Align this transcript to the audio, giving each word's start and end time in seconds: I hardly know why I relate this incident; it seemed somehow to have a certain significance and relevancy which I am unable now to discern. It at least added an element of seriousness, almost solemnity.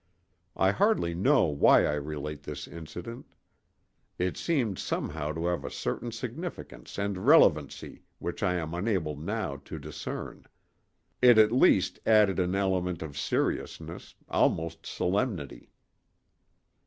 I 0.55 0.71
hardly 0.71 1.13
know 1.13 1.45
why 1.45 1.85
I 1.85 1.93
relate 1.93 2.41
this 2.41 2.67
incident; 2.67 3.35
it 4.17 4.35
seemed 4.35 4.79
somehow 4.79 5.31
to 5.33 5.45
have 5.45 5.63
a 5.63 5.69
certain 5.69 6.11
significance 6.11 6.97
and 6.97 7.27
relevancy 7.27 8.01
which 8.17 8.41
I 8.41 8.55
am 8.55 8.73
unable 8.73 9.15
now 9.15 9.57
to 9.57 9.77
discern. 9.77 10.47
It 11.21 11.37
at 11.37 11.51
least 11.51 11.99
added 12.03 12.39
an 12.39 12.55
element 12.55 13.03
of 13.03 13.15
seriousness, 13.15 14.15
almost 14.27 14.87
solemnity. 14.87 15.69